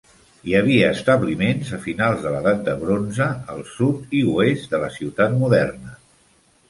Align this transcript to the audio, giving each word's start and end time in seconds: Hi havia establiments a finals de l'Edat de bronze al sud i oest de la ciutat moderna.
Hi 0.51 0.53
havia 0.59 0.87
establiments 0.93 1.73
a 1.77 1.79
finals 1.83 2.23
de 2.25 2.31
l'Edat 2.35 2.63
de 2.69 2.75
bronze 2.85 3.27
al 3.57 3.63
sud 3.75 4.17
i 4.21 4.25
oest 4.39 4.73
de 4.75 4.81
la 4.85 4.93
ciutat 5.01 5.37
moderna. 5.43 5.99